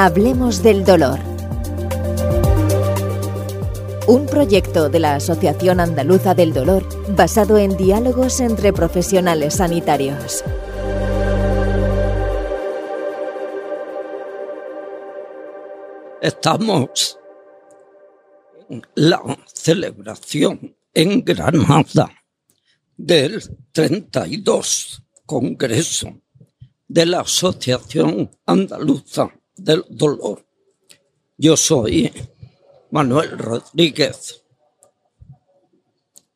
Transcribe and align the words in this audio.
Hablemos 0.00 0.62
del 0.62 0.84
dolor. 0.84 1.18
Un 4.06 4.26
proyecto 4.26 4.88
de 4.88 5.00
la 5.00 5.16
Asociación 5.16 5.80
Andaluza 5.80 6.36
del 6.36 6.52
Dolor 6.52 6.86
basado 7.16 7.58
en 7.58 7.76
diálogos 7.76 8.38
entre 8.38 8.72
profesionales 8.72 9.54
sanitarios. 9.54 10.44
Estamos 16.22 17.18
en 18.70 18.82
la 18.94 19.20
celebración 19.52 20.76
en 20.94 21.24
Granada 21.24 22.08
del 22.96 23.42
32 23.72 25.02
Congreso 25.26 26.22
de 26.86 27.04
la 27.04 27.22
Asociación 27.22 28.30
Andaluza 28.46 29.32
del 29.58 29.84
Dolor. 29.88 30.44
Yo 31.36 31.56
soy 31.56 32.10
Manuel 32.90 33.38
Rodríguez 33.38 34.42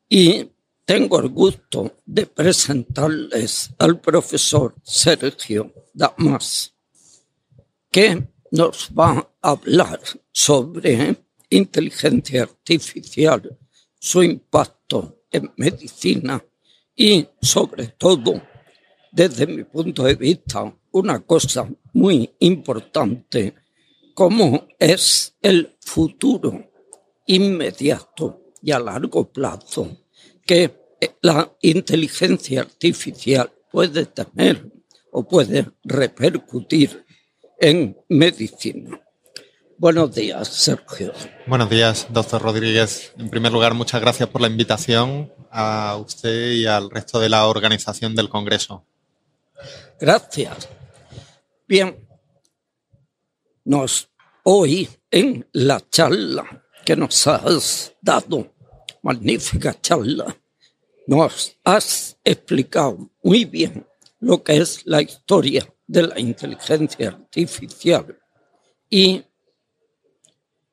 y 0.08 0.46
tengo 0.84 1.20
el 1.20 1.28
gusto 1.30 1.96
de 2.04 2.26
presentarles 2.26 3.70
al 3.78 4.00
profesor 4.00 4.74
Sergio 4.82 5.72
Damas, 5.94 6.74
que 7.90 8.28
nos 8.50 8.90
va 8.90 9.30
a 9.40 9.50
hablar 9.50 10.00
sobre 10.30 11.16
inteligencia 11.48 12.42
artificial, 12.42 13.58
su 13.98 14.22
impacto 14.22 15.22
en 15.30 15.52
medicina 15.56 16.44
y 16.94 17.26
sobre 17.40 17.88
todo, 17.88 18.42
desde 19.10 19.46
mi 19.46 19.64
punto 19.64 20.04
de 20.04 20.14
vista, 20.14 20.74
una 20.92 21.20
cosa 21.20 21.68
muy 21.92 22.30
importante, 22.38 23.54
como 24.14 24.68
es 24.78 25.34
el 25.42 25.76
futuro 25.80 26.70
inmediato 27.26 28.42
y 28.62 28.70
a 28.70 28.78
largo 28.78 29.30
plazo 29.30 29.88
que 30.44 30.82
la 31.20 31.50
inteligencia 31.62 32.60
artificial 32.60 33.50
puede 33.70 34.06
tener 34.06 34.70
o 35.10 35.26
puede 35.26 35.66
repercutir 35.84 37.04
en 37.58 37.96
medicina. 38.08 39.00
Buenos 39.78 40.14
días, 40.14 40.46
Sergio. 40.48 41.12
Buenos 41.46 41.68
días, 41.68 42.06
doctor 42.10 42.40
Rodríguez. 42.40 43.12
En 43.18 43.30
primer 43.30 43.52
lugar, 43.52 43.74
muchas 43.74 44.00
gracias 44.00 44.28
por 44.28 44.40
la 44.40 44.46
invitación 44.46 45.32
a 45.50 45.96
usted 45.96 46.52
y 46.52 46.66
al 46.66 46.88
resto 46.88 47.18
de 47.18 47.28
la 47.28 47.46
organización 47.46 48.14
del 48.14 48.28
Congreso. 48.28 48.84
Gracias. 50.00 50.68
Bien, 51.72 52.06
nos 53.64 54.10
hoy 54.42 54.86
en 55.10 55.48
la 55.52 55.80
charla 55.88 56.66
que 56.84 56.94
nos 56.94 57.26
has 57.26 57.96
dado, 58.02 58.52
magnífica 59.00 59.80
charla, 59.80 60.38
nos 61.06 61.56
has 61.64 62.18
explicado 62.22 63.10
muy 63.22 63.46
bien 63.46 63.86
lo 64.20 64.44
que 64.44 64.58
es 64.58 64.84
la 64.84 65.00
historia 65.00 65.66
de 65.86 66.08
la 66.08 66.20
inteligencia 66.20 67.08
artificial 67.08 68.20
y, 68.90 69.24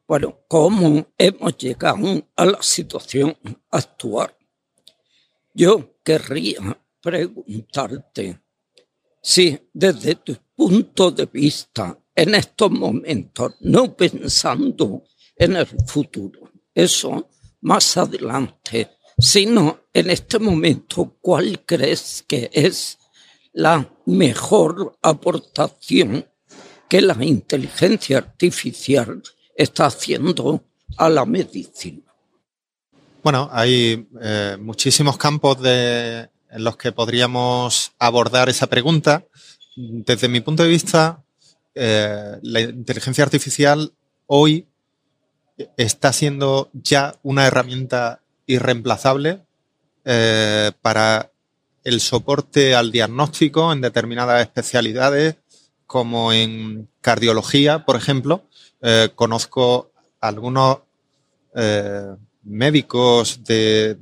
bueno, 0.05 0.38
cómo 0.50 1.08
hemos 1.17 1.58
llegado 1.58 2.27
a 2.36 2.45
la 2.45 2.61
situación 2.61 3.38
actual. 3.72 4.36
Yo 5.53 5.95
querría 6.03 6.77
preguntarte 7.00 8.42
si 9.30 9.56
desde 9.72 10.16
tu 10.16 10.36
punto 10.56 11.12
de 11.12 11.28
vista 11.28 11.96
en 12.16 12.34
estos 12.34 12.72
momentos, 12.72 13.54
no 13.60 13.96
pensando 13.96 15.04
en 15.36 15.56
el 15.56 15.68
futuro, 15.68 16.50
eso 16.74 17.30
más 17.62 17.95
adelante, 17.98 18.89
sino 19.20 19.82
en 19.94 20.10
este 20.10 20.39
momento, 20.39 21.16
¿cuál 21.22 21.64
crees 21.64 22.26
que 22.28 22.50
es 22.52 22.98
la 23.54 23.88
mejor 24.08 24.98
aportación 25.04 26.26
que 26.88 27.00
la 27.00 27.16
inteligencia 27.23 28.18
artificial 28.18 29.22
está 29.56 29.86
haciendo 29.86 30.64
a 30.98 31.08
la 31.08 31.23
medicina? 31.28 32.12
Bueno, 33.22 33.48
hay 33.52 34.08
eh, 34.23 34.58
muchísimos 34.60 35.18
campos 35.20 35.62
en 36.52 36.64
los 36.64 36.77
que 36.77 36.92
podríamos 36.92 37.93
abordar 37.99 38.49
esa 38.49 38.67
pregunta. 38.67 39.26
Desde 39.76 40.27
mi 40.27 40.42
punto 40.42 40.64
de 40.64 40.70
vista, 40.70 41.23
eh, 41.76 42.37
la 42.42 42.61
inteligencia 42.61 43.23
artificial 43.23 43.93
hoy 44.27 44.67
está 45.77 46.14
siendo 46.14 46.70
ya 46.73 47.15
una 47.23 47.45
herramienta 47.45 48.21
irreemplazable 48.45 49.45
eh, 50.05 50.71
para 50.82 51.32
el 51.83 52.02
soporte 52.02 52.76
al 52.76 52.92
diagnóstico 52.92 53.71
en 53.71 53.82
determinadas 53.82 54.42
especialidades, 54.42 55.36
como 55.86 56.33
en 56.33 56.89
cardiología, 57.02 57.86
por 57.86 57.95
ejemplo. 57.95 58.43
Eh, 58.82 59.09
conozco 59.15 59.92
algunos 60.20 60.80
médicos 62.43 63.43
de, 63.43 63.98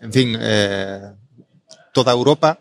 en 0.00 0.12
fin, 0.12 0.38
toda 1.92 2.12
Europa 2.12 2.60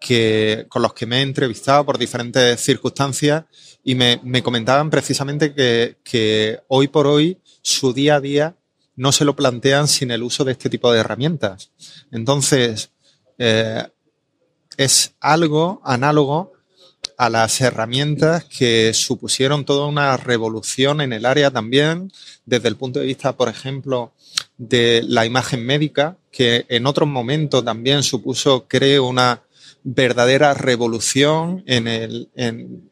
que, 0.00 0.66
con 0.68 0.82
los 0.82 0.94
que 0.94 1.06
me 1.06 1.18
he 1.18 1.22
entrevistado 1.22 1.84
por 1.84 1.98
diferentes 1.98 2.60
circunstancias 2.60 3.44
y 3.84 3.94
me, 3.94 4.42
comentaban 4.42 4.90
precisamente 4.90 5.54
que, 5.54 6.60
hoy 6.68 6.88
por 6.88 7.06
hoy 7.06 7.38
su 7.62 7.92
día 7.92 8.16
a 8.16 8.20
día 8.20 8.56
no 8.96 9.12
se 9.12 9.24
lo 9.24 9.36
plantean 9.36 9.88
sin 9.88 10.10
el 10.10 10.22
uso 10.22 10.44
de 10.44 10.52
este 10.52 10.70
tipo 10.70 10.92
de 10.92 11.00
herramientas. 11.00 11.70
Entonces, 12.10 12.90
eh, 13.38 13.86
es 14.76 15.14
algo 15.20 15.80
análogo 15.84 16.52
a 17.16 17.30
las 17.30 17.60
herramientas 17.60 18.44
que 18.44 18.92
supusieron 18.94 19.64
toda 19.64 19.86
una 19.86 20.16
revolución 20.16 21.00
en 21.00 21.12
el 21.12 21.26
área 21.26 21.50
también, 21.50 22.12
desde 22.44 22.68
el 22.68 22.76
punto 22.76 23.00
de 23.00 23.06
vista, 23.06 23.36
por 23.36 23.48
ejemplo, 23.48 24.12
de 24.58 25.04
la 25.06 25.24
imagen 25.24 25.64
médica, 25.64 26.18
que 26.30 26.66
en 26.68 26.86
otros 26.86 27.08
momentos 27.08 27.64
también 27.64 28.02
supuso, 28.02 28.66
creo, 28.68 29.06
una 29.06 29.42
verdadera 29.84 30.52
revolución 30.52 31.62
en 31.66 31.86
el, 31.86 32.28
en, 32.34 32.90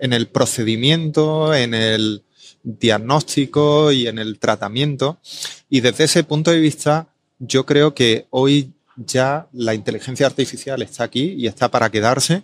el 0.00 0.26
procedimiento, 0.28 1.54
en 1.54 1.74
el 1.74 2.24
diagnóstico 2.62 3.92
y 3.92 4.08
en 4.08 4.18
el 4.18 4.38
tratamiento. 4.38 5.20
Y 5.68 5.80
desde 5.80 6.04
ese 6.04 6.24
punto 6.24 6.50
de 6.50 6.58
vista, 6.58 7.08
yo 7.38 7.66
creo 7.66 7.94
que 7.94 8.26
hoy 8.30 8.72
ya 8.96 9.48
la 9.52 9.74
inteligencia 9.74 10.26
artificial 10.26 10.82
está 10.82 11.04
aquí 11.04 11.34
y 11.36 11.46
está 11.46 11.70
para 11.70 11.90
quedarse. 11.90 12.42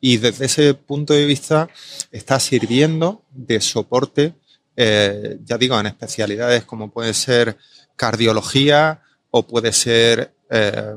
Y 0.00 0.18
desde 0.18 0.44
ese 0.44 0.74
punto 0.74 1.14
de 1.14 1.26
vista 1.26 1.68
está 2.12 2.38
sirviendo 2.38 3.22
de 3.32 3.60
soporte, 3.60 4.34
eh, 4.76 5.38
ya 5.44 5.58
digo, 5.58 5.78
en 5.80 5.86
especialidades 5.86 6.64
como 6.64 6.92
puede 6.92 7.12
ser 7.12 7.56
cardiología 7.98 9.02
o 9.30 9.46
puede 9.46 9.72
ser 9.72 10.32
eh, 10.48 10.94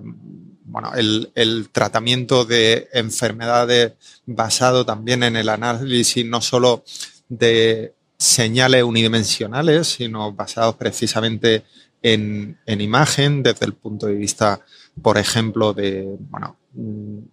bueno, 0.64 0.94
el, 0.96 1.70
tratamiento 1.74 2.46
de 2.46 2.88
enfermedades 2.94 3.94
basado 4.26 4.86
también 4.86 5.24
en 5.24 5.36
el 5.36 5.50
análisis 5.50 6.26
no 6.26 6.40
solo 6.40 6.86
de 7.28 7.94
señales 8.18 8.84
unidimensionales, 8.84 9.88
sino 9.88 10.32
basados 10.32 10.76
precisamente 10.76 11.64
en, 12.02 12.58
imagen 12.66 13.44
desde 13.44 13.66
el 13.66 13.74
punto 13.74 14.08
de 14.08 14.14
vista, 14.14 14.62
por 15.02 15.18
ejemplo, 15.18 15.74
de 15.74 16.16
bueno, 16.30 16.56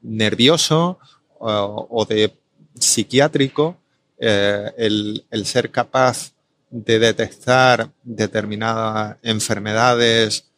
nervioso 0.03 0.99
o, 1.39 2.07
de 2.09 2.35
psiquiátrico, 2.75 3.77
eh, 4.19 4.73
el, 4.77 5.25
el 5.31 5.47
ser 5.47 5.71
capaz 5.71 6.33
de 6.71 6.99
detectar 6.99 7.93
determinadas 8.03 9.17
enfermedades 9.23 10.51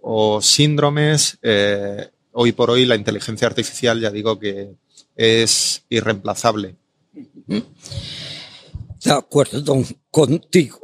o 0.00 0.42
síndromes 0.42 1.38
eh, 1.42 2.10
hoy 2.32 2.52
por 2.52 2.70
hoy 2.70 2.84
la 2.84 2.96
inteligencia 2.96 3.46
artificial, 3.46 4.00
ya 4.00 4.10
digo 4.10 4.38
que 4.38 4.74
es 5.14 5.84
irreemplazable. 5.88 6.76
De 7.46 9.12
acuerdo 9.12 9.82
contigo, 10.10 10.80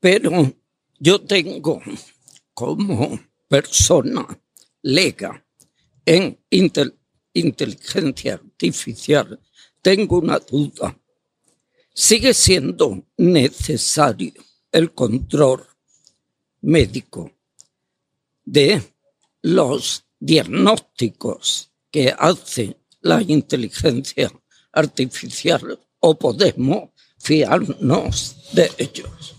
pero 0.00 0.52
yo 0.98 1.20
tengo 1.20 1.80
como 2.54 3.20
persona 3.48 4.26
lega 4.82 5.44
en 6.04 6.38
inteligencia 6.50 8.34
artificial, 8.34 9.40
tengo 9.82 10.18
una 10.18 10.38
duda. 10.38 10.96
¿Sigue 12.00 12.32
siendo 12.32 13.02
necesario 13.16 14.32
el 14.70 14.92
control 14.94 15.66
médico 16.60 17.32
de 18.44 18.80
los 19.42 20.04
diagnósticos 20.20 21.72
que 21.90 22.14
hace 22.16 22.76
la 23.00 23.20
inteligencia 23.20 24.30
artificial 24.70 25.76
o 25.98 26.16
podemos 26.16 26.90
fiarnos 27.18 28.48
de 28.52 28.70
ellos? 28.78 29.34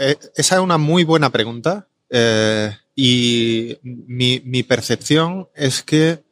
Eh, 0.00 0.18
esa 0.34 0.56
es 0.56 0.60
una 0.60 0.76
muy 0.76 1.04
buena 1.04 1.30
pregunta 1.30 1.86
eh, 2.08 2.76
y 2.96 3.78
mi 3.84 4.64
percepción 4.64 5.48
es 5.54 5.84
que 5.84 6.24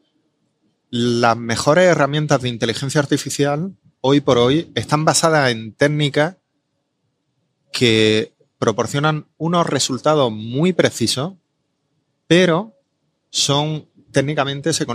las 0.90 1.36
mejores 1.36 1.84
herramientas 1.84 2.42
de 2.42 2.48
inteligencia 2.48 3.00
artificial 3.00 3.72
hoy 4.00 4.20
por 4.20 4.38
hoy 4.38 4.70
están 4.74 5.04
basadas 5.04 5.50
en 5.50 5.72
técnicas 5.72 6.36
que 7.72 8.32
proporcionan 8.58 9.26
unos 9.36 9.66
resultados 9.66 10.32
muy 10.32 10.72
precisos, 10.72 11.34
pero 12.26 12.74
son 13.30 13.88
técnicamente 14.12 14.72
se, 14.72 14.86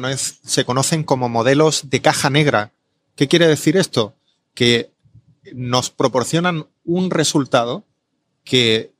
conocen 0.65 1.03
como 1.03 1.29
modelos 1.29 1.89
de 1.89 2.01
caja 2.01 2.29
negra. 2.29 2.73
¿Qué 3.15 3.27
quiere 3.27 3.47
decir 3.47 3.77
esto? 3.77 4.15
Que 4.53 4.91
nos 5.53 5.89
proporcionan 5.89 6.67
un 6.83 7.11
resultado 7.11 7.85
que 8.43 8.91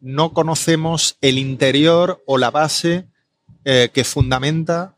no 0.00 0.32
conocemos 0.32 1.16
el 1.20 1.38
interior 1.38 2.22
o 2.26 2.36
la 2.36 2.50
base 2.50 3.06
eh, 3.64 3.90
que 3.94 4.04
fundamenta 4.04 4.96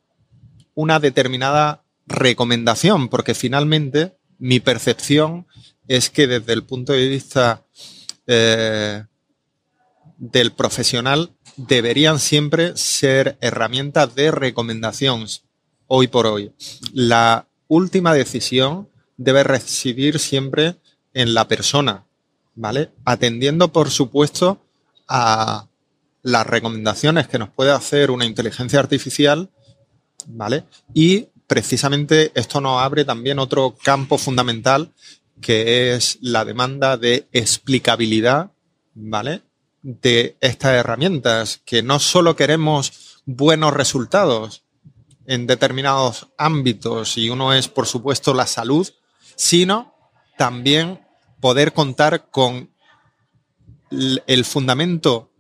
una 0.75 0.99
determinada 0.99 1.85
recomendación, 2.07 3.09
porque 3.09 3.35
finalmente 3.35 4.17
mi 4.39 4.61
percepción 4.61 5.47
es 5.89 6.11
que 6.11 6.27
desde 6.27 6.53
el 6.53 6.65
punto 6.65 6.93
de 6.93 7.09
vista 7.09 7.65
eh, 8.27 9.05
del 10.19 10.53
profesional 10.53 11.33
deberían 11.57 12.19
siempre 12.19 12.77
ser 12.77 13.39
herramientas 13.41 14.15
de 14.15 14.31
recomendación 14.31 15.27
hoy 15.87 16.09
por 16.09 16.27
hoy. 16.27 16.53
La 16.93 17.47
última 17.69 18.15
decisión 18.15 18.89
debe 19.17 19.45
residir 19.45 20.19
siempre 20.19 20.77
en 21.15 21.35
la 21.35 21.49
persona, 21.49 22.05
¿vale? 22.55 22.91
Atendiendo, 23.05 23.73
por 23.73 23.91
supuesto, 23.91 24.61
a 25.09 25.67
las 26.23 26.47
recomendaciones 26.47 27.29
que 27.29 27.39
nos 27.39 27.49
puede 27.51 27.71
hacer 27.71 28.11
una 28.11 28.27
inteligencia 28.27 28.81
artificial, 28.81 29.49
¿vale? 30.27 30.65
Y 30.93 31.29
precisamente 31.47 32.33
esto 32.35 32.61
nos 32.61 32.83
abre 32.83 33.05
también 33.05 33.39
otro 33.39 33.77
campo 33.83 34.19
fundamental 34.19 34.93
que 35.41 35.95
es 35.95 36.19
la 36.21 36.45
demanda 36.45 36.97
de 36.97 37.29
explicabilidad, 37.33 38.53
¿vale? 38.95 39.43
De 39.83 40.37
estas 40.41 40.73
herramientas, 40.73 41.61
que 41.65 41.83
no 41.83 41.99
solo 41.99 42.37
queremos 42.37 43.21
buenos 43.27 43.75
resultados 43.75 44.65
en 45.27 45.47
determinados 45.47 46.29
ámbitos, 46.39 47.19
y 47.19 47.29
uno 47.29 47.53
es, 47.53 47.69
por 47.69 47.87
supuesto, 47.87 48.33
la 48.33 48.47
salud, 48.47 48.89
sino 49.35 49.95
también 50.39 51.01
poder 51.41 51.73
contar 51.73 52.31
con 52.31 52.71
el 53.91 54.45
fundamento 54.45 55.31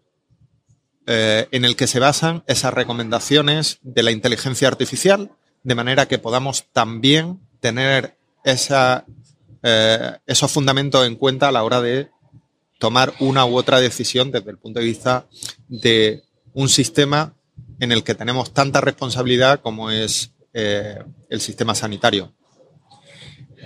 eh, 1.06 1.49
en 1.52 1.64
el 1.64 1.76
que 1.76 1.87
se 1.87 2.00
basan 2.00 2.44
esas 2.47 2.75
recomendaciones 2.75 3.79
de 3.82 4.02
la 4.02 4.11
inteligencia 4.11 4.69
artificial, 4.69 5.31
de 5.67 5.75
manera 5.75 6.07
que 6.07 6.19
podamos 6.19 6.67
también 6.73 7.41
tener 7.59 8.17
esa 8.45 9.05
eh, 9.65 10.13
esos 10.25 10.49
fundamentos 10.53 11.05
en 11.05 11.17
cuenta 11.17 11.49
a 11.49 11.53
la 11.53 11.65
hora 11.65 11.81
de 11.81 12.09
tomar 12.79 13.13
una 13.19 13.45
u 13.45 13.57
otra 13.57 13.81
decisión 13.81 14.31
desde 14.31 14.53
el 14.53 14.59
punto 14.59 14.79
de 14.79 14.87
vista 14.87 15.27
de 15.67 16.23
un 16.55 16.69
sistema 16.69 17.35
en 17.81 17.91
el 17.91 18.05
que 18.05 18.15
tenemos 18.15 18.55
tanta 18.55 18.81
responsabilidad 18.81 19.61
como 19.61 19.91
es 19.91 20.31
eh, 20.53 21.03
el 21.29 21.41
sistema 21.41 21.75
sanitario. 21.75 22.33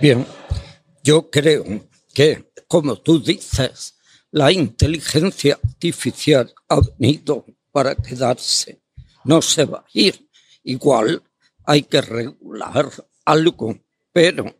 Bien, 0.01 0.25
yo 1.03 1.29
creo 1.29 1.63
que, 2.15 2.51
como 2.67 2.95
tú 2.95 3.21
dices, 3.21 3.93
la 4.31 4.51
inteligencia 4.51 5.59
artificial 5.63 6.51
ha 6.67 6.79
venido 6.97 7.45
para 7.71 7.93
quedarse, 7.93 8.81
no 9.23 9.39
se 9.39 9.65
va 9.65 9.79
a 9.79 9.85
ir. 9.93 10.27
Igual 10.63 11.21
hay 11.65 11.83
que 11.83 12.01
regular 12.01 12.89
algo, 13.25 13.79
pero 14.11 14.55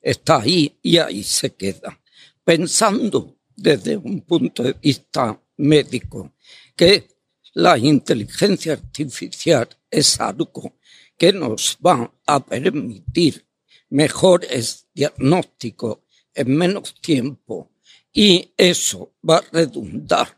está 0.00 0.40
ahí 0.40 0.78
y 0.82 0.98
ahí 0.98 1.22
se 1.22 1.54
queda. 1.54 1.98
Pensando 2.44 3.38
desde 3.56 3.96
un 3.96 4.22
punto 4.22 4.62
de 4.62 4.74
vista 4.74 5.40
médico 5.56 6.32
que 6.74 7.08
la 7.54 7.78
inteligencia 7.78 8.72
artificial 8.72 9.68
es 9.90 10.18
algo 10.20 10.78
que 11.16 11.32
nos 11.32 11.78
va 11.84 12.12
a 12.26 12.40
permitir 12.44 13.46
mejores 13.90 14.88
diagnósticos 14.94 15.98
en 16.34 16.56
menos 16.56 16.94
tiempo 17.00 17.70
y 18.12 18.52
eso 18.56 19.14
va 19.28 19.38
a 19.38 19.44
redundar 19.52 20.36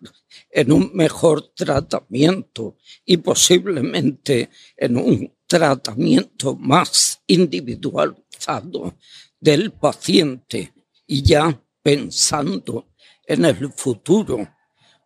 en 0.51 0.73
un 0.73 0.91
mejor 0.95 1.49
tratamiento 1.55 2.77
y 3.05 3.17
posiblemente 3.17 4.51
en 4.77 4.97
un 4.97 5.33
tratamiento 5.55 6.57
más 6.57 7.23
individualizado 7.29 8.99
del 9.39 9.71
paciente 9.71 10.75
y 11.07 11.23
ya 11.23 11.63
pensando 11.81 12.89
en 13.25 13.45
el 13.45 13.73
futuro, 13.73 14.49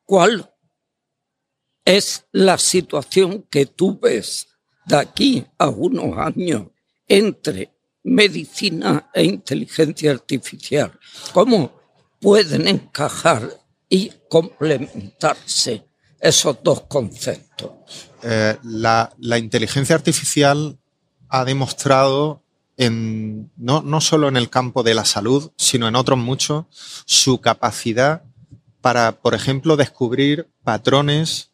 ¿cuál 0.06 0.50
es 1.84 2.24
la 2.32 2.56
situación 2.56 3.42
que 3.50 3.66
tú 3.66 3.98
ves 4.00 4.48
de 4.86 4.96
aquí 4.96 5.44
a 5.58 5.68
unos 5.68 6.16
años 6.16 6.68
entre 7.06 7.70
medicina 8.04 9.10
e 9.12 9.24
inteligencia 9.24 10.12
artificial? 10.12 10.98
¿Cómo 11.34 11.78
pueden 12.18 12.68
encajar 12.68 13.50
y 13.86 14.10
complementarse 14.30 15.87
esos 16.20 16.58
dos 16.62 16.82
conceptos? 16.82 17.70
Eh, 18.22 18.56
la, 18.62 19.12
inteligencia 19.38 19.94
artificial 19.94 20.78
ha 21.28 21.44
demostrado 21.44 22.42
no, 22.76 23.82
no 23.82 24.00
solo 24.00 24.28
en 24.28 24.36
el 24.36 24.50
campo 24.50 24.82
de 24.84 24.94
la 24.94 25.04
salud, 25.04 25.50
sino 25.56 25.88
en 25.88 25.96
otros 25.96 26.18
muchos, 26.18 26.66
su 27.06 27.40
capacidad 27.40 28.22
para, 28.80 29.20
por 29.20 29.34
ejemplo, 29.34 29.76
descubrir 29.76 30.48
patrones 30.62 31.50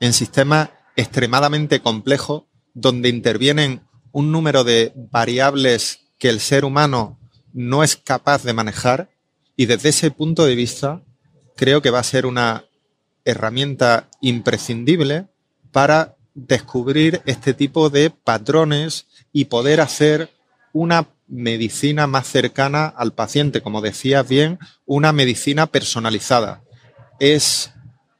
en 0.00 0.12
sistemas 0.12 0.68
extremadamente 0.96 1.80
complejos 1.80 2.44
donde 2.74 3.08
intervienen 3.08 3.82
un 4.12 4.32
número 4.32 4.64
de 4.64 4.92
variables 4.94 6.00
que 6.18 6.28
el 6.28 6.40
ser 6.40 6.64
humano 6.64 7.18
no 7.52 7.82
es 7.82 7.96
capaz 7.96 8.42
de 8.42 8.52
manejar 8.52 9.10
y 9.56 9.66
desde 9.66 9.90
ese 9.90 10.10
punto 10.10 10.44
de 10.44 10.54
vista 10.54 11.02
creo 11.56 11.82
que 11.82 11.90
va 11.90 12.00
a 12.00 12.04
ser 12.04 12.26
una 12.26 12.64
herramienta 13.24 14.08
imprescindible 14.20 15.26
para 15.72 16.16
descubrir 16.34 17.22
este 17.26 17.54
tipo 17.54 17.90
de 17.90 18.10
patrones 18.10 19.06
y 19.32 19.46
poder 19.46 19.80
hacer 19.80 20.30
una 20.72 21.08
medicina 21.28 22.06
más 22.06 22.26
cercana 22.26 22.86
al 22.86 23.12
paciente, 23.12 23.62
como 23.62 23.80
decías 23.80 24.28
bien, 24.28 24.58
una 24.84 25.12
medicina 25.12 25.66
personalizada. 25.66 26.62
Es 27.18 27.72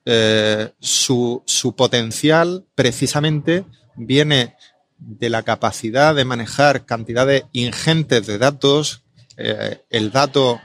eh, 0.04 0.70
su, 0.80 1.42
potencial 1.76 2.64
precisamente 2.74 3.64
viene 3.96 4.56
de 4.98 5.30
la 5.30 5.42
capacidad 5.42 6.14
de 6.14 6.24
manejar 6.24 6.84
cantidades 6.84 7.44
ingentes 7.52 8.26
de 8.26 8.38
datos. 8.38 9.02
Eh, 9.36 9.82
el 9.90 10.10
dato 10.10 10.60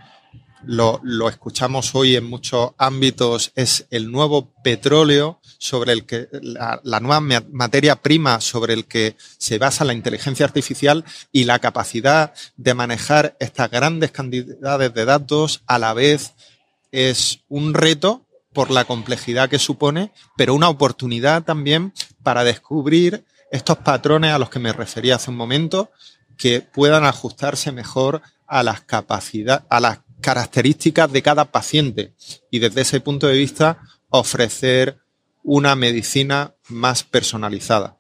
lo, 0.66 1.30
escuchamos 1.30 1.96
hoy 1.96 2.16
en 2.16 2.26
muchos 2.26 2.72
ámbitos, 2.78 3.52
es 3.56 3.88
el 3.92 4.12
nuevo 4.12 4.54
petróleo 4.64 5.40
sobre 5.58 5.94
el 5.94 6.06
que, 6.06 6.28
la, 6.42 6.80
la, 6.84 7.00
nueva 7.00 7.22
materia 7.52 7.96
prima 7.96 8.42
sobre 8.42 8.74
el 8.74 8.86
que 8.86 9.16
se 9.38 9.58
basa 9.58 9.86
la 9.86 9.94
inteligencia 9.94 10.46
artificial 10.46 11.06
y 11.32 11.46
la 11.46 11.60
capacidad 11.60 12.34
de 12.58 12.74
manejar 12.74 13.36
estas 13.40 13.70
grandes 13.72 14.12
cantidades 14.12 14.94
de 14.94 15.06
datos 15.06 15.64
a 15.68 15.80
la 15.80 15.94
vez 15.94 16.34
es 16.92 17.40
un 17.50 17.74
reto 17.74 18.26
por 18.54 18.72
la 18.72 18.86
complejidad 18.86 19.50
que 19.50 19.60
supone, 19.60 20.12
pero 20.38 20.54
una 20.54 20.70
oportunidad 20.70 21.44
también 21.44 21.94
para 22.24 22.44
descubrir 22.44 23.26
estos 23.52 23.78
patrones 23.80 24.32
a 24.32 24.40
los 24.40 24.50
que 24.50 24.60
me 24.60 24.74
refería 24.74 25.16
hace 25.16 25.30
un 25.30 25.38
momento 25.38 25.92
que 26.38 26.62
puedan 26.62 27.06
ajustarse 27.06 27.72
mejor 27.72 28.22
a 28.48 28.64
las 28.64 28.82
capacidades, 28.82 29.66
a 29.70 29.80
las 29.80 30.00
características 30.22 31.12
de 31.12 31.22
cada 31.22 31.46
paciente 31.46 32.14
y 32.50 32.60
desde 32.60 32.82
ese 32.82 33.00
punto 33.00 33.28
de 33.28 33.38
vista 33.38 33.82
ofrecer 34.10 35.00
una 35.44 35.76
medicina 35.76 36.56
más 36.70 37.04
personalizada. 37.04 37.98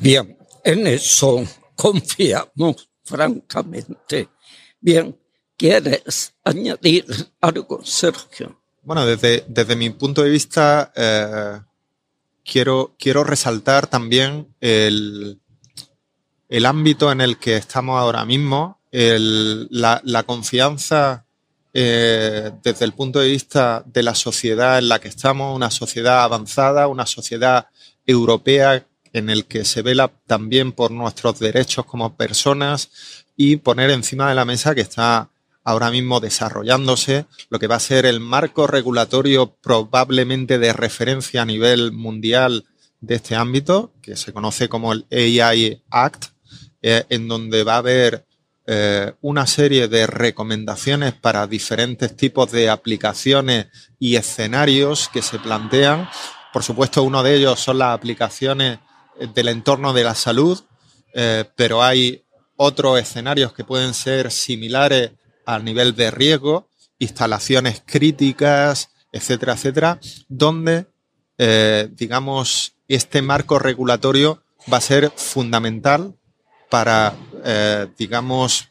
Bien, 0.00 0.36
en 0.64 0.86
eso 0.86 1.44
confiamos 1.76 2.88
francamente. 3.04 4.28
Bien, 4.80 5.18
¿quieres 5.56 6.34
añadir 6.42 7.06
algo, 7.40 7.84
Sergio? 7.84 8.60
Bueno, 8.82 9.06
desde, 9.06 9.44
desde 9.48 9.76
mi 9.76 9.90
punto 9.90 10.22
de 10.22 10.30
vista, 10.30 10.92
eh, 10.94 11.60
quiero, 12.44 12.94
quiero 12.98 13.24
resaltar 13.24 13.86
también 13.86 14.54
el, 14.60 15.40
el 16.48 16.66
ámbito 16.66 17.10
en 17.10 17.20
el 17.20 17.38
que 17.38 17.56
estamos 17.56 17.98
ahora 17.98 18.24
mismo 18.24 18.80
la, 18.94 20.22
confianza 20.24 21.26
eh, 21.72 22.52
desde 22.62 22.84
el 22.84 22.92
punto 22.92 23.18
de 23.18 23.28
vista 23.28 23.82
de 23.86 24.04
la 24.04 24.14
sociedad 24.14 24.78
en 24.78 24.88
la 24.88 25.00
que 25.00 25.08
estamos, 25.08 25.54
una 25.54 25.70
sociedad 25.70 26.22
avanzada, 26.22 26.86
una 26.86 27.06
sociedad 27.06 27.66
europea 28.06 28.86
en 29.12 29.30
el 29.30 29.46
que 29.46 29.64
se 29.64 29.82
vela 29.82 30.12
también 30.26 30.72
por 30.72 30.92
nuestros 30.92 31.40
derechos 31.40 31.84
como 31.86 32.16
personas 32.16 32.90
y 33.36 33.56
poner 33.56 33.90
encima 33.90 34.28
de 34.28 34.36
la 34.36 34.44
mesa 34.44 34.74
que 34.74 34.82
está 34.82 35.28
ahora 35.64 35.90
mismo 35.90 36.20
desarrollándose 36.20 37.26
lo 37.48 37.58
que 37.58 37.66
va 37.66 37.76
a 37.76 37.80
ser 37.80 38.06
el 38.06 38.20
marco 38.20 38.66
regulatorio 38.66 39.56
probablemente 39.60 40.58
de 40.58 40.72
referencia 40.72 41.42
a 41.42 41.46
nivel 41.46 41.90
mundial 41.90 42.66
de 43.00 43.16
este 43.16 43.34
ámbito, 43.34 43.92
que 44.02 44.16
se 44.16 44.32
conoce 44.32 44.68
como 44.68 44.92
el 44.92 45.06
AI 45.10 45.82
Act, 45.90 46.26
eh, 46.80 47.04
en 47.08 47.28
donde 47.28 47.64
va 47.64 47.74
a 47.74 47.78
haber 47.78 48.24
eh, 48.66 49.12
una 49.20 49.46
serie 49.46 49.88
de 49.88 50.06
recomendaciones 50.06 51.12
para 51.12 51.46
diferentes 51.46 52.16
tipos 52.16 52.50
de 52.50 52.70
aplicaciones 52.70 53.66
y 53.98 54.16
escenarios 54.16 55.10
que 55.12 55.20
se 55.20 55.38
plantean. 55.38 56.08
Por 56.52 56.62
supuesto, 56.62 57.02
uno 57.02 57.22
de 57.22 57.34
ellos 57.34 57.60
son 57.60 57.78
las 57.78 57.94
aplicaciones 57.94 58.78
del 59.34 59.48
entorno 59.48 59.92
de 59.92 60.04
la 60.04 60.14
salud, 60.14 60.62
eh, 61.12 61.44
pero 61.56 61.82
hay 61.82 62.24
otros 62.56 62.98
escenarios 62.98 63.52
que 63.52 63.64
pueden 63.64 63.92
ser 63.92 64.30
similares 64.30 65.12
al 65.44 65.64
nivel 65.64 65.94
de 65.94 66.10
riesgo, 66.10 66.68
instalaciones 66.98 67.82
críticas, 67.84 68.90
etcétera, 69.12 69.54
etcétera, 69.54 70.00
donde, 70.28 70.86
eh, 71.38 71.88
digamos, 71.92 72.76
este 72.88 73.22
marco 73.22 73.58
regulatorio 73.58 74.42
va 74.72 74.78
a 74.78 74.80
ser 74.80 75.12
fundamental 75.14 76.14
para, 76.74 77.14
eh, 77.44 77.86
digamos, 77.96 78.68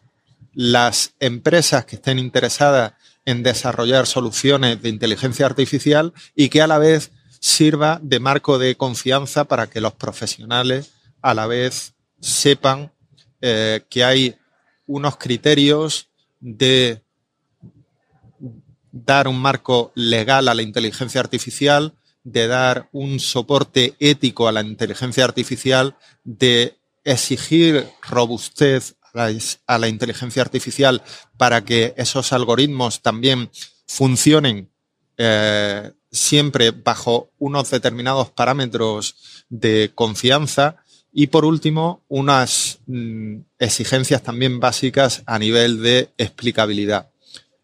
las 0.54 1.14
empresas 1.22 1.86
que 1.86 1.96
estén 1.96 2.20
interesadas 2.20 2.96
en 3.24 3.44
desarrollar 3.44 4.08
soluciones 4.08 4.82
de 4.82 4.90
inteligencia 4.90 5.46
artificial 5.46 6.12
y 6.36 6.50
que 6.50 6.62
a 6.62 6.68
la 6.68 6.80
vez 6.80 7.12
sirva 7.40 8.02
de 8.04 8.20
marco 8.20 8.60
de 8.60 8.76
confianza 8.76 9.46
para 9.46 9.68
que 9.68 9.80
los 9.80 9.94
profesionales 9.94 10.92
a 11.22 11.34
la 11.34 11.48
vez 11.48 11.94
sepan 12.20 12.92
eh, 13.40 13.86
que 13.90 14.04
hay 14.04 14.36
unos 14.86 15.16
criterios 15.16 16.10
de 16.42 17.02
dar 18.92 19.30
un 19.30 19.40
marco 19.40 19.94
legal 19.96 20.50
a 20.50 20.54
la 20.54 20.62
inteligencia 20.62 21.22
artificial, 21.22 21.94
de 22.26 22.48
dar 22.48 22.90
un 22.92 23.22
soporte 23.22 23.96
ético 24.00 24.50
a 24.50 24.52
la 24.52 24.60
inteligencia 24.60 25.24
artificial, 25.24 25.96
de 26.26 26.76
exigir 27.04 27.88
robustez 28.02 28.96
a 29.14 29.78
la, 29.78 29.88
inteligencia 29.88 30.42
artificial 30.42 31.04
para 31.38 31.64
que 31.64 31.94
esos 31.98 32.34
algoritmos 32.34 33.02
también 33.02 33.52
funcionen 33.86 34.72
eh, 35.18 35.92
siempre 36.12 36.72
bajo 36.72 37.30
unos 37.38 37.70
determinados 37.70 38.32
parámetros 38.32 39.46
de 39.50 39.92
confianza 39.94 40.78
y 41.14 41.28
por 41.28 41.46
último, 41.46 42.04
unas 42.08 42.80
mm, 42.88 43.38
exigencias 43.60 44.24
también 44.24 44.60
básicas 44.60 45.22
a 45.28 45.38
nivel 45.38 45.84
de 45.84 46.10
explicabilidad. 46.18 47.12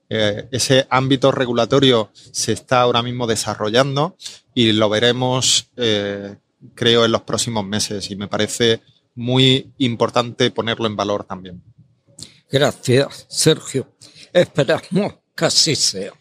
Eh, 0.08 0.48
ese 0.52 0.88
ámbito 0.90 1.32
regulatorio 1.32 2.12
se 2.14 2.54
está 2.54 2.82
ahora 2.82 3.02
mismo 3.02 3.26
desarrollando 3.26 4.16
y 4.54 4.72
lo 4.72 4.88
veremos, 4.90 5.68
eh, 5.78 6.36
creo, 6.76 7.06
en 7.06 7.12
los 7.12 7.24
próximos 7.24 7.66
meses 7.66 8.10
y 8.12 8.16
me 8.16 8.28
parece 8.28 8.82
muy 9.16 9.74
importante 9.78 10.52
ponerlo 10.52 10.88
en 10.88 10.96
valor 10.96 11.24
también. 11.24 11.64
Gracias, 12.52 13.26
Sergio. 13.30 13.96
Esperamos 14.34 15.16
que 15.36 15.46
así 15.46 15.76
sea. 15.76 16.14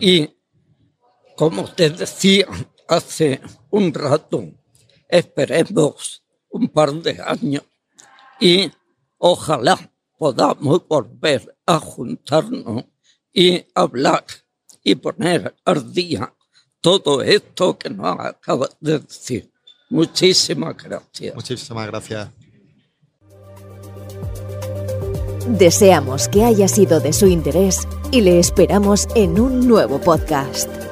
Y 0.00 0.30
como 1.36 1.64
te 1.64 1.90
decía 1.90 2.46
hace 2.88 3.40
un 3.70 3.92
rato, 3.92 4.44
esperemos 5.08 6.22
un 6.48 6.68
par 6.68 6.92
de 6.92 7.20
años 7.24 7.64
y 8.40 8.70
ojalá 9.18 9.92
podamos 10.16 10.86
volver 10.86 11.56
a 11.66 11.78
juntarnos 11.78 12.84
y 13.32 13.66
hablar 13.74 14.24
y 14.82 14.94
poner 14.94 15.54
al 15.64 15.92
día 15.92 16.32
todo 16.80 17.22
esto 17.22 17.78
que 17.78 17.90
nos 17.90 18.18
acaba 18.20 18.68
de 18.80 19.00
decir. 19.00 19.53
Muchísimas 19.94 20.76
gracias. 20.76 21.34
Muchísimas 21.36 21.86
gracias. 21.86 22.28
Deseamos 25.46 26.28
que 26.28 26.42
haya 26.42 26.66
sido 26.66 26.98
de 26.98 27.12
su 27.12 27.28
interés 27.28 27.86
y 28.10 28.22
le 28.22 28.40
esperamos 28.40 29.06
en 29.14 29.38
un 29.38 29.68
nuevo 29.68 30.00
podcast. 30.00 30.83